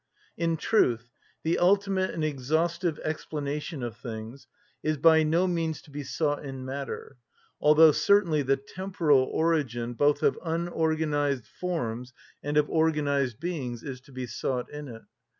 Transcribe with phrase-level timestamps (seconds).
[0.35, 1.11] In truth,
[1.43, 4.47] the ultimate and exhaustive explanation of things
[4.81, 7.17] is by no means to be sought in matter,
[7.59, 14.11] although certainly the temporal origin both of unorganised forms and of organised beings is to
[14.11, 15.03] be sought in it.